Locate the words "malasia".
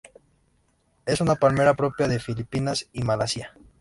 3.03-3.53